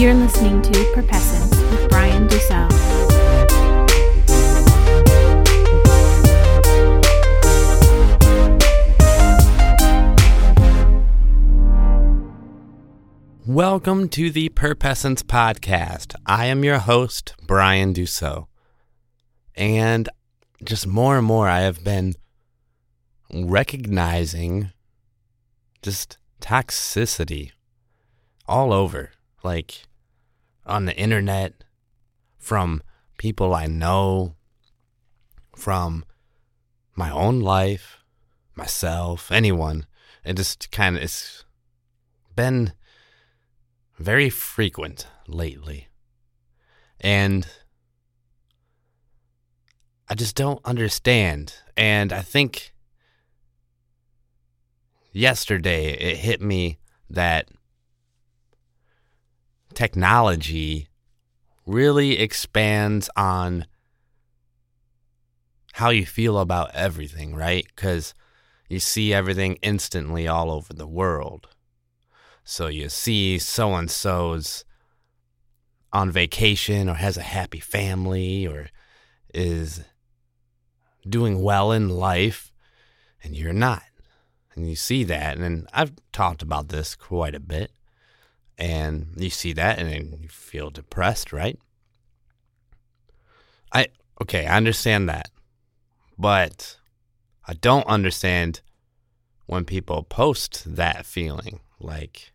[0.00, 2.70] You're listening to Perpessence with Brian Dussel.
[13.44, 16.14] Welcome to the Perpessence Podcast.
[16.24, 18.46] I am your host, Brian Dussault.
[19.54, 20.08] And
[20.64, 22.14] just more and more, I have been
[23.30, 24.70] recognizing
[25.82, 27.50] just toxicity
[28.48, 29.10] all over,
[29.44, 29.82] like
[30.66, 31.64] on the internet,
[32.38, 32.82] from
[33.18, 34.34] people I know,
[35.56, 36.04] from
[36.94, 37.98] my own life,
[38.54, 39.86] myself, anyone.
[40.24, 41.44] It just kind of, it's
[42.34, 42.72] been
[43.98, 45.88] very frequent lately.
[47.00, 47.46] And
[50.08, 51.54] I just don't understand.
[51.76, 52.74] And I think
[55.12, 57.48] yesterday it hit me that
[59.80, 60.88] technology
[61.64, 63.64] really expands on
[65.72, 67.66] how you feel about everything, right?
[67.74, 68.12] Because
[68.68, 71.48] you see everything instantly all over the world.
[72.44, 74.66] So you see so and so's
[75.94, 78.68] on vacation or has a happy family or
[79.32, 79.82] is
[81.08, 82.52] doing well in life
[83.24, 83.84] and you're not.
[84.54, 85.38] And you see that.
[85.38, 87.70] And I've talked about this quite a bit.
[88.60, 91.58] And you see that and then you feel depressed, right?
[93.72, 93.88] I,
[94.20, 95.30] okay, I understand that.
[96.18, 96.76] But
[97.48, 98.60] I don't understand
[99.46, 101.60] when people post that feeling.
[101.80, 102.32] Like,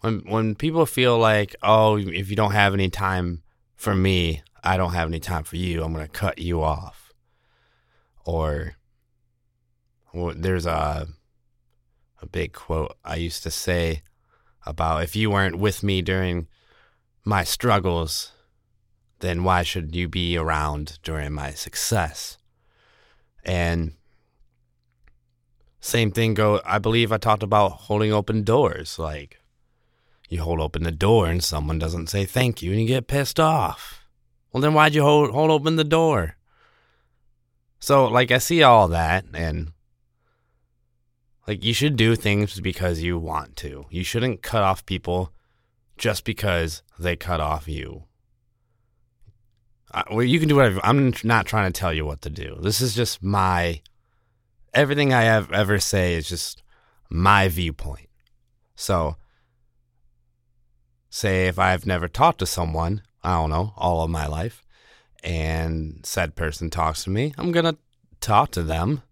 [0.00, 3.42] when when people feel like, oh, if you don't have any time
[3.74, 5.82] for me, I don't have any time for you.
[5.82, 7.12] I'm going to cut you off.
[8.24, 8.76] Or
[10.14, 11.08] well, there's a
[12.22, 14.02] a big quote I used to say
[14.66, 16.46] about if you weren't with me during
[17.24, 18.32] my struggles,
[19.20, 22.38] then why should you be around during my success?
[23.44, 23.94] And
[25.80, 29.38] same thing go I believe I talked about holding open doors like
[30.28, 33.40] you hold open the door and someone doesn't say thank you and you get pissed
[33.40, 34.04] off.
[34.52, 36.36] Well, then why'd you hold, hold open the door?
[37.78, 39.72] So, like, I see all that, and
[41.50, 43.86] like, you should do things because you want to.
[43.90, 45.32] You shouldn't cut off people
[45.98, 48.04] just because they cut off you.
[49.92, 50.80] Uh, well, you can do whatever.
[50.84, 52.58] I'm not trying to tell you what to do.
[52.62, 53.80] This is just my
[54.72, 56.62] everything I have ever say is just
[57.08, 58.08] my viewpoint.
[58.76, 59.16] So,
[61.08, 64.62] say if I've never talked to someone I don't know, all of my life,
[65.24, 67.76] and said person talks to me, I'm going to
[68.20, 69.02] talk to them.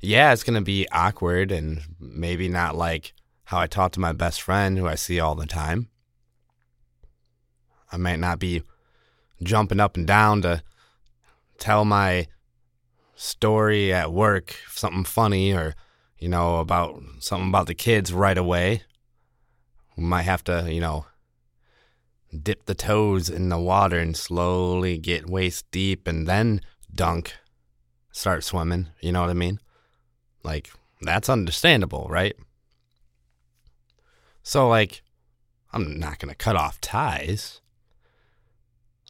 [0.00, 3.12] Yeah, it's going to be awkward and maybe not like
[3.44, 5.88] how I talk to my best friend who I see all the time.
[7.92, 8.62] I might not be
[9.42, 10.62] jumping up and down to
[11.58, 12.28] tell my
[13.14, 15.74] story at work, something funny or,
[16.18, 18.82] you know, about something about the kids right away.
[19.98, 21.04] We might have to, you know,
[22.42, 26.62] dip the toes in the water and slowly get waist deep and then
[26.94, 27.34] dunk,
[28.12, 28.88] start swimming.
[29.02, 29.60] You know what I mean?
[30.42, 30.70] Like,
[31.00, 32.36] that's understandable, right?
[34.42, 35.02] So, like,
[35.72, 37.60] I'm not going to cut off ties.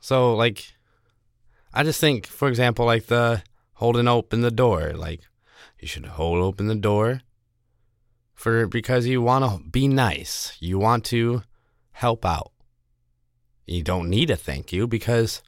[0.01, 0.75] So, like,
[1.73, 3.43] I just think, for example, like the
[3.75, 5.21] holding open the door, like,
[5.79, 7.23] you should hold open the door
[8.35, 10.57] for because you want to be nice.
[10.61, 11.43] You want to
[11.93, 12.53] help out.
[13.67, 15.43] You don't need a thank you because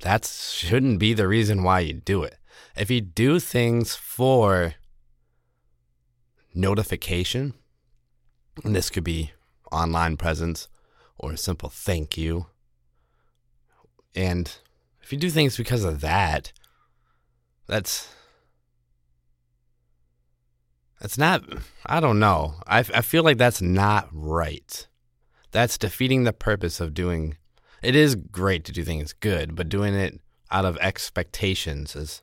[0.00, 2.36] that shouldn't be the reason why you do it.
[2.76, 4.74] If you do things for
[6.56, 7.54] notification,
[8.64, 9.32] and this could be
[9.70, 10.68] online presence
[11.18, 12.46] or a simple thank you,
[14.14, 14.56] and
[15.02, 16.52] if you do things because of that,
[17.66, 18.08] that's
[21.00, 21.44] that's not
[21.84, 22.54] I don't know.
[22.66, 24.86] I I feel like that's not right.
[25.52, 27.36] That's defeating the purpose of doing
[27.82, 30.20] it is great to do things good, but doing it
[30.50, 32.22] out of expectations is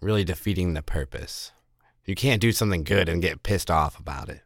[0.00, 1.52] really defeating the purpose.
[2.08, 4.40] You can't do something good and get pissed off about it.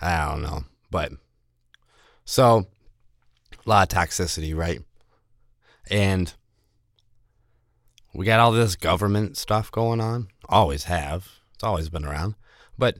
[0.00, 1.12] I don't know, but
[2.24, 2.68] so
[3.66, 4.80] a lot of toxicity, right?
[5.90, 6.32] And
[8.14, 10.28] we got all this government stuff going on.
[10.48, 11.28] Always have.
[11.52, 12.34] It's always been around.
[12.78, 12.96] But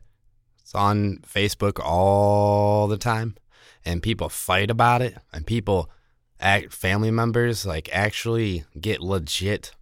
[0.61, 3.35] it's on Facebook all the time
[3.83, 5.89] and people fight about it and people
[6.39, 9.73] act family members like actually get legit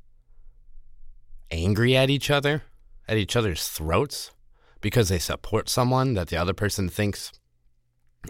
[1.50, 2.62] angry at each other
[3.08, 4.30] at each other's throats
[4.80, 7.32] because they support someone that the other person thinks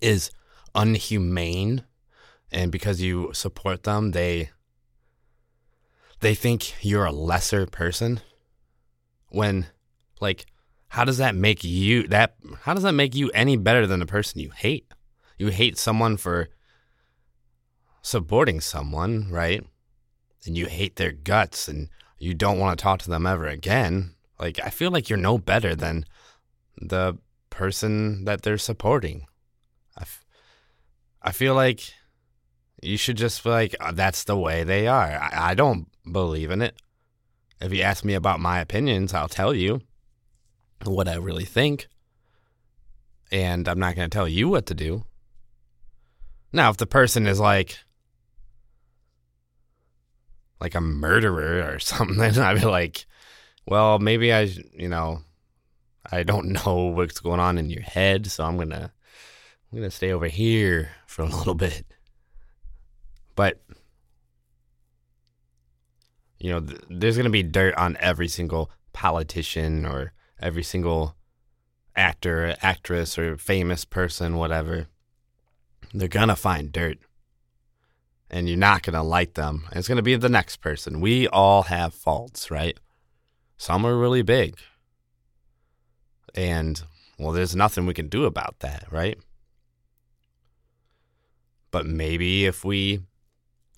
[0.00, 0.30] is
[0.74, 1.84] unhumane
[2.50, 4.50] and because you support them they
[6.20, 8.20] they think you're a lesser person.
[9.28, 9.66] When
[10.20, 10.46] like
[10.88, 14.06] how does that make you that how does that make you any better than the
[14.06, 14.92] person you hate?
[15.38, 16.48] You hate someone for
[18.02, 19.64] supporting someone right?
[20.46, 21.88] And you hate their guts and
[22.18, 24.14] you don't want to talk to them ever again.
[24.38, 26.04] Like i feel like you're no better than
[26.80, 27.18] the
[27.50, 29.26] person that they're supporting.
[29.96, 30.24] I, f-
[31.22, 31.92] I feel like
[32.82, 35.10] you should just be like "Uh, that's the way they are.
[35.10, 36.80] I, I don't believe in it.
[37.60, 39.80] If you ask me about my opinions i'll tell you
[40.84, 41.88] what i really think
[43.32, 45.04] and i'm not going to tell you what to do.
[46.52, 47.78] Now if the person is like
[50.60, 53.06] like a murderer or something i'd be like
[53.66, 55.20] well maybe i you know
[56.10, 58.90] i don't know what's going on in your head so i'm to
[59.70, 61.84] I'm to stay over here for a little bit.
[63.34, 63.60] But,
[66.38, 71.16] you know, th- there's to be dirt on every single politician or every single
[71.94, 74.86] actor, actress, or famous person, whatever.
[75.92, 76.98] They're to find dirt.
[78.30, 79.66] And you're not going to like them.
[79.72, 81.00] It's going to be the next person.
[81.00, 82.78] We all have faults, right?
[83.56, 84.56] Some are really big.
[86.34, 86.80] And,
[87.18, 89.18] well, there's nothing we can do about that, right?
[91.70, 93.00] But maybe if we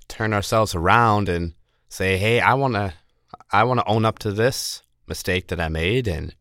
[0.08, 1.55] turn ourselves around and
[1.88, 2.93] say, "Hey, I want to
[3.52, 6.35] I want to own up to this mistake that I made and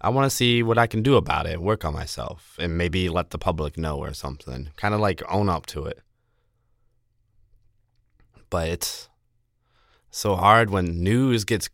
[0.00, 3.08] I want to see what I can do about it, work on myself and maybe
[3.08, 4.70] let the public know or something.
[4.76, 6.00] Kind of like own up to it."
[8.50, 9.08] But it's
[10.10, 11.70] so hard when news gets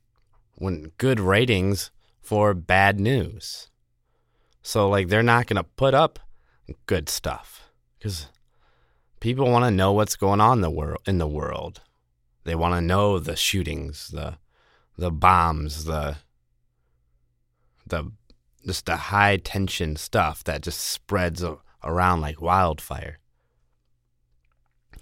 [0.57, 1.91] when good ratings
[2.21, 3.69] for bad news.
[4.63, 6.19] So like they're not going to put up
[6.87, 7.71] good stuff
[8.01, 8.29] cuz
[9.21, 11.81] people want to know what's going on in the world in the world.
[12.45, 14.39] They want to know the shootings, the
[14.97, 16.19] the bombs, the
[17.87, 18.13] the
[18.67, 21.45] just the high tension stuff that just spreads
[21.85, 23.19] around like wildfire.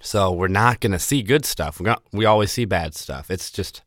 [0.04, 1.80] So we're not going to see good stuff.
[1.80, 3.30] We we always see bad stuff.
[3.30, 3.80] It's just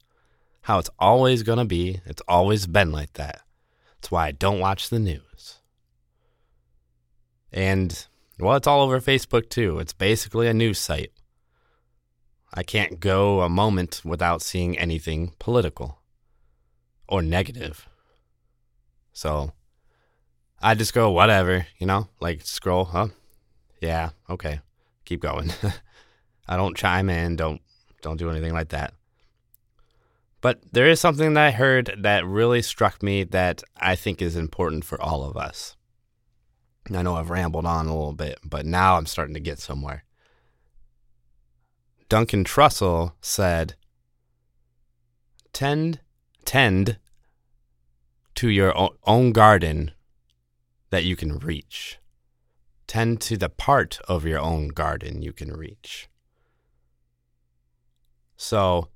[0.61, 2.01] how it's always going to be.
[2.07, 3.41] It's always been like that.
[3.95, 5.59] That's why I don't watch the news.
[7.53, 8.07] And
[8.39, 9.77] well, it's all over Facebook too.
[9.77, 11.11] It's basically a news site.
[12.51, 15.99] I can't go a moment without seeing anything political
[17.07, 17.87] or negative.
[19.13, 19.51] So
[20.63, 23.09] I just go, whatever, you know, like scroll, huh?
[23.81, 24.61] Yeah, okay.
[25.05, 25.51] Keep going.
[26.47, 27.61] I don't chime in, don't
[28.01, 28.93] don't do anything like that.
[30.39, 34.35] But there is something that I heard that really struck me that I think is
[34.35, 35.75] important for all of us.
[36.93, 40.03] I know I've rambled on a little bit, but now I'm starting to get somewhere.
[42.07, 43.75] Duncan Trussell said,
[45.51, 45.99] "Tend,
[46.45, 46.99] tend
[48.35, 48.73] to your
[49.03, 49.91] own garden
[50.91, 51.97] that you can reach.
[52.85, 56.07] Tend to the part of your own garden you can reach.
[58.37, 58.89] So,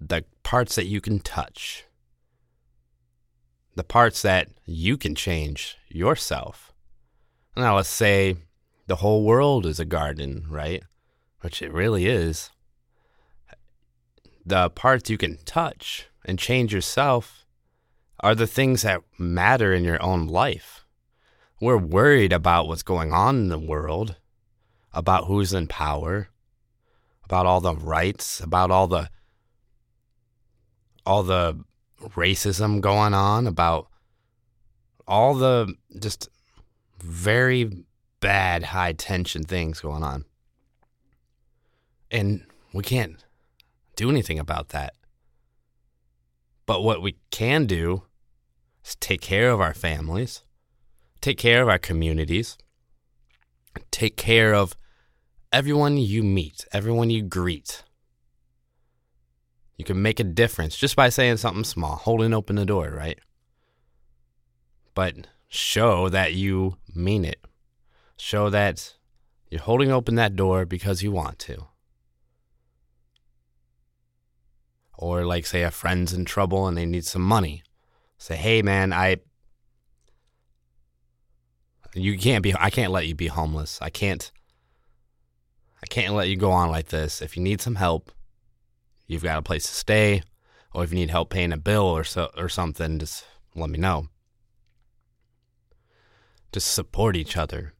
[0.00, 1.84] the parts that you can touch,
[3.74, 6.72] the parts that you can change yourself."
[7.56, 8.36] Now, let's say
[8.86, 10.84] the whole world is a garden, right?
[11.40, 12.50] Which it really is.
[14.44, 17.46] The parts you can touch and change yourself
[18.20, 20.84] are the things that matter in your own life.
[21.60, 24.16] We're worried about what's going on in the world,
[24.92, 26.30] about who's in power,
[27.28, 29.10] about all the rights, about all the
[31.04, 31.62] all the
[32.16, 33.88] racism going on, about
[35.06, 36.30] all the just
[37.02, 37.84] very
[38.20, 40.24] bad high tension things going on.
[42.10, 43.22] And we can't
[43.94, 44.94] do anything about that.
[46.64, 48.04] But what we can do
[48.82, 50.44] is take care of our families,
[51.20, 52.56] take care of our communities,
[53.90, 54.74] take care of
[55.52, 57.82] everyone you meet, everyone you greet.
[59.76, 63.18] You can make a difference just by saying something small, holding open the door, right?
[64.94, 67.40] But show that you mean it.
[68.16, 68.94] Show that
[69.48, 71.66] you're holding open that door because you want to.
[74.98, 77.62] Or, like, say a friend's in trouble and they need some money.
[78.18, 79.18] Say, hey, man, I.
[81.94, 82.52] You can't be.
[82.58, 83.78] I can't let you be homeless.
[83.80, 84.32] I can't.
[85.82, 87.22] I can't let you go on like this.
[87.22, 88.10] If you need some help,
[89.06, 90.22] you've got a place to stay,
[90.72, 93.78] or if you need help paying a bill or so or something, just let me
[93.78, 94.08] know.
[96.52, 97.74] Just support each other.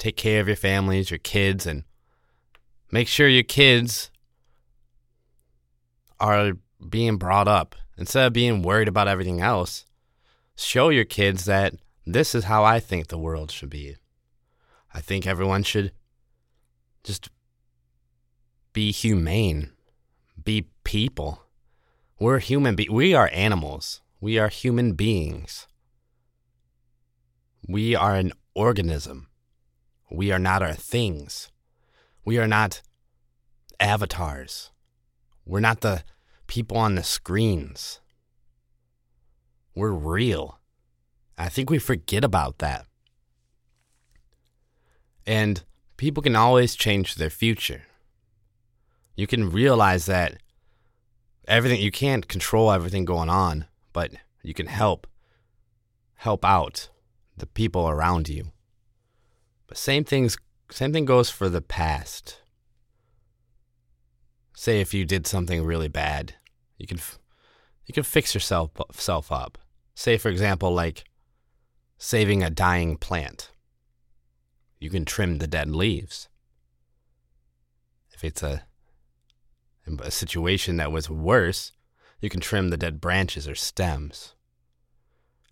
[0.00, 1.84] take care of your families, your kids, and
[2.90, 4.10] make sure your kids
[6.18, 6.52] are
[6.88, 9.84] being brought up instead of being worried about everything else.
[10.56, 11.74] Show your kids that
[12.06, 13.96] this is how I think the world should be.
[14.92, 15.92] I think everyone should
[17.04, 17.30] just
[18.72, 19.70] be humane,
[20.42, 21.42] be people.
[22.18, 24.02] We're human be- we are animals.
[24.20, 25.66] We are human beings.
[27.66, 29.28] We are an organism.
[30.10, 31.50] We are not our things.
[32.24, 32.82] We are not
[33.78, 34.70] avatars.
[35.46, 36.04] We're not the
[36.46, 38.00] people on the screens.
[39.74, 40.58] We're real.
[41.38, 42.86] I think we forget about that.
[45.26, 45.64] And
[46.00, 47.82] people can always change their future.
[49.16, 50.38] You can realize that
[51.46, 55.06] everything you can't control everything going on, but you can help
[56.14, 56.88] help out
[57.36, 58.50] the people around you.
[59.66, 60.38] But same things
[60.70, 62.40] same thing goes for the past.
[64.54, 66.36] Say if you did something really bad,
[66.78, 66.98] you can
[67.84, 69.58] you can fix yourself self up.
[69.94, 71.04] Say for example like
[71.98, 73.50] saving a dying plant.
[74.80, 76.28] You can trim the dead leaves.
[78.12, 78.64] If it's a
[79.98, 81.72] a situation that was worse,
[82.20, 84.34] you can trim the dead branches or stems.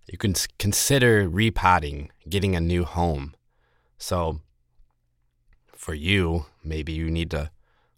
[0.07, 3.35] You can consider repotting, getting a new home.
[3.99, 4.41] So,
[5.75, 7.51] for you, maybe you need to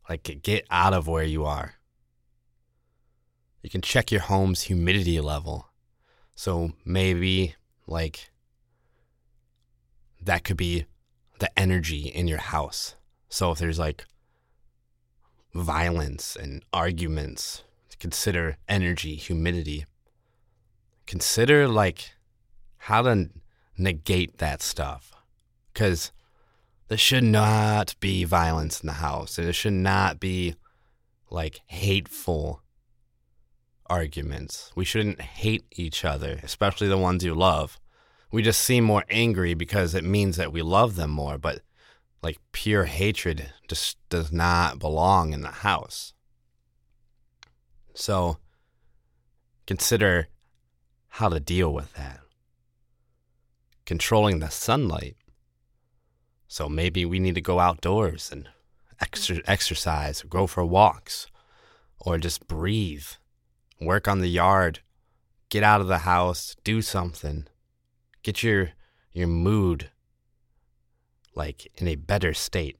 [0.08, 1.74] like get out of where you are.
[3.62, 5.68] You can check your home's humidity level.
[6.34, 7.54] So, maybe
[7.86, 8.30] like
[10.22, 10.86] that could be
[11.40, 12.94] the energy in your house.
[13.28, 14.06] So, if there's like
[15.52, 17.64] violence and arguments,
[17.98, 19.84] consider energy, humidity.
[21.06, 22.12] Consider like
[22.78, 23.30] how to
[23.76, 25.12] negate that stuff.
[25.72, 26.12] Because
[26.88, 29.38] there should not be violence in the house.
[29.38, 30.54] And there should not be
[31.30, 32.62] like hateful
[33.86, 34.72] arguments.
[34.74, 37.78] We shouldn't hate each other, especially the ones you love.
[38.30, 41.38] We just seem more angry because it means that we love them more.
[41.38, 41.62] But
[42.22, 46.12] like pure hatred just does not belong in the house.
[47.94, 48.38] So
[49.66, 50.28] consider
[51.08, 52.20] how to deal with that.
[53.84, 55.16] Controlling the sunlight.
[56.46, 58.48] So maybe we need to go outdoors and
[59.00, 61.26] exer- exercise, go for walks,
[61.98, 63.06] or just breathe,
[63.80, 64.80] work on the yard,
[65.48, 67.46] get out of the house, do something,
[68.22, 68.70] get your
[69.12, 69.90] your mood
[71.34, 72.76] like in a better state.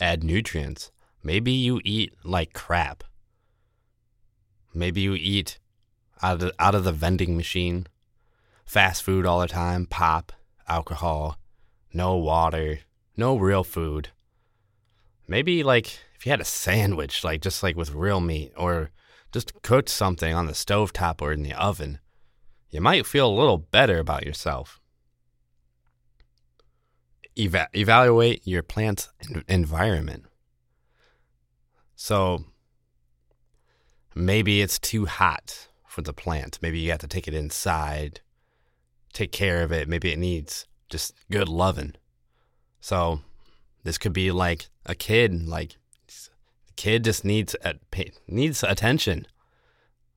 [0.00, 0.90] Add nutrients.
[1.22, 3.04] Maybe you eat like crap.
[4.74, 5.58] Maybe you eat
[6.22, 7.86] out of the, out of the vending machine,
[8.64, 10.32] fast food all the time, pop,
[10.68, 11.36] alcohol,
[11.92, 12.80] no water,
[13.16, 14.08] no real food.
[15.28, 18.90] Maybe like if you had a sandwich, like just like with real meat, or
[19.32, 21.98] just cooked something on the stove top or in the oven,
[22.72, 24.80] you might feel a little better about yourself
[27.36, 29.08] eva- evaluate your plant's
[29.48, 30.24] environment.
[31.94, 32.44] So
[34.14, 36.58] maybe it's too hot for the plant.
[36.62, 38.20] Maybe you have to take it inside,
[39.12, 39.88] take care of it.
[39.88, 41.94] Maybe it needs just good loving.
[42.80, 43.20] So
[43.84, 45.76] this could be like a kid, like
[46.66, 47.54] the kid just needs
[48.26, 49.26] needs attention,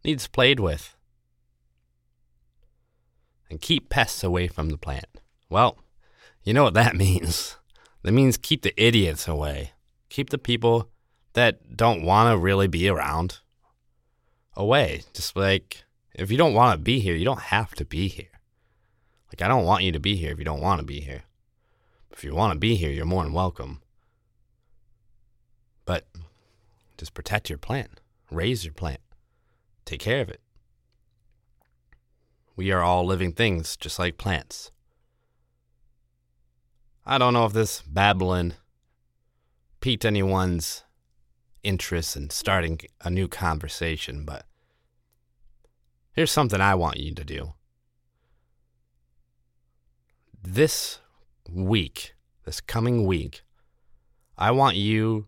[0.03, 0.95] needs played with.
[3.49, 5.05] And keep pests away from the plant.
[5.49, 5.77] Well,
[6.43, 7.57] you know what that means?
[8.03, 9.71] That means keep the idiots away.
[10.09, 10.89] Keep the people
[11.33, 13.39] that don't want to really be around
[14.55, 15.03] away.
[15.13, 15.83] Just like,
[16.13, 18.29] if you don't want to be here, you don't have to be here.
[19.29, 21.23] Like, I don't want you to be here if you don't want to be here.
[22.11, 23.81] If you want to be here, you're more than welcome.
[25.83, 26.07] But
[26.97, 27.99] just protect your plant,
[28.31, 29.01] raise your plant,
[29.83, 30.39] take care of it.
[32.55, 34.71] We are all living things just like plants.
[37.05, 38.53] I don't know if this babbling
[39.81, 40.83] piqued anyone's
[41.63, 44.45] interest in starting a new conversation, but
[46.13, 47.53] here's something I want you to do.
[50.41, 50.99] This
[51.49, 53.43] week, this coming week,
[54.37, 55.27] I want you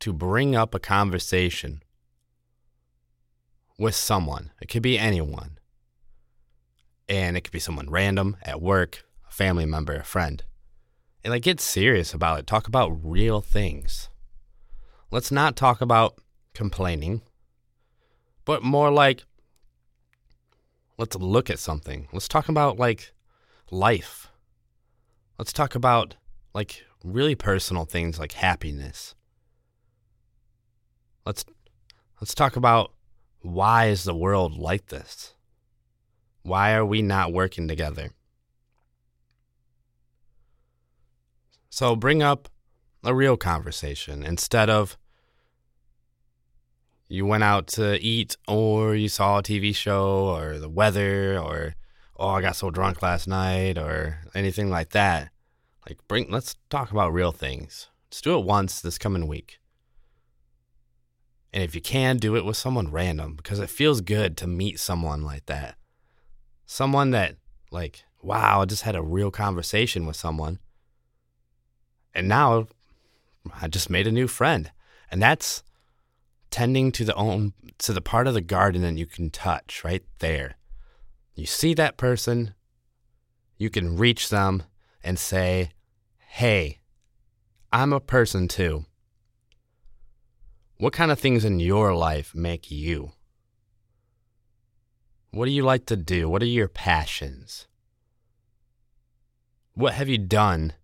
[0.00, 1.82] to bring up a conversation
[3.78, 4.50] with someone.
[4.60, 5.58] It could be anyone.
[7.08, 10.42] And it could be someone random at work, a family member, a friend.
[11.22, 12.46] And like get serious about it.
[12.46, 14.08] Talk about real things.
[15.10, 16.18] Let's not talk about
[16.54, 17.22] complaining,
[18.44, 19.24] but more like
[20.98, 22.08] let's look at something.
[22.12, 23.12] Let's talk about like
[23.70, 24.28] life.
[25.38, 26.16] let's talk about
[26.54, 29.14] like really personal things like happiness.
[31.26, 31.44] Let's
[32.20, 32.92] let's talk about
[33.40, 35.34] why is the world like this?
[36.44, 38.10] Why are we not working together?
[41.70, 42.48] So bring up
[43.02, 44.96] a real conversation instead of
[47.08, 51.74] you went out to eat or you saw a TV show or the weather or
[52.16, 55.30] oh I got so drunk last night or anything like that.
[55.88, 57.88] Like bring let's talk about real things.
[58.08, 59.60] Let's do it once this coming week.
[61.54, 64.78] And if you can, do it with someone random because it feels good to meet
[64.78, 65.76] someone like that.
[66.66, 67.36] Someone that
[67.70, 70.58] like, wow, I just had a real conversation with someone.
[72.14, 72.68] And now
[73.60, 74.70] I just made a new friend.
[75.10, 75.62] And that's
[76.50, 80.04] tending to the own to the part of the garden that you can touch right
[80.20, 80.54] there.
[81.34, 82.54] You see that person,
[83.58, 84.62] you can reach them
[85.02, 85.70] and say,
[86.18, 86.78] "Hey,
[87.72, 88.86] I'm a person too.
[90.76, 93.13] What kind of things in your life make you?
[95.34, 96.28] What do you like to do?
[96.28, 97.66] What are your passions?
[99.74, 100.74] What have you done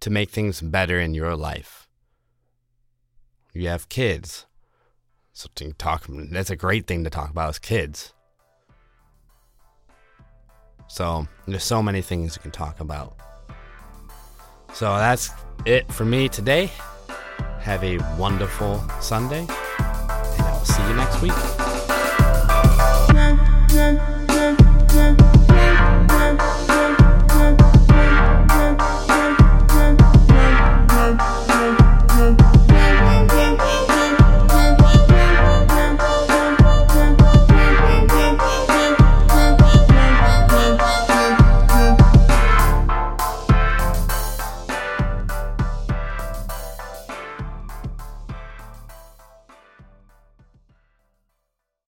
[0.00, 1.86] to make things better in your life?
[3.54, 4.46] You have kids.
[5.32, 8.12] Something to talk that's a great thing to talk about is kids.
[10.88, 13.16] So there's so many things you can talk about.
[14.74, 15.30] So that's
[15.64, 16.72] it for me today.
[17.60, 21.69] Have a wonderful Sunday, and I will see you next week.
[23.72, 24.19] Yeah.